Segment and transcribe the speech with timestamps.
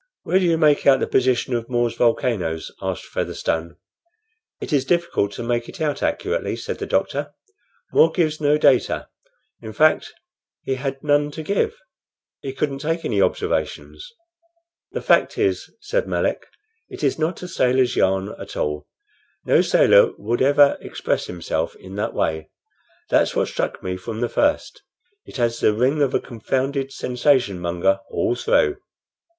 [0.23, 3.75] "Where do you make out the position of More's volcanoes?" asked Featherstone.
[4.59, 7.35] "It is difficult to make it out accurately," said the doctor.
[7.93, 9.09] "More gives no data.
[9.61, 10.11] In fact
[10.63, 11.75] he had none to give.
[12.41, 14.11] He couldn't take any observations."
[14.91, 16.47] "The fact is," said Melick,
[16.89, 18.87] "it's not a sailor's yarn at all.
[19.45, 22.49] No sailor would ever express himself in that way.
[23.11, 24.81] That's what struck me from the first.
[25.27, 28.77] It has the ring of a confounded sensation monger all through."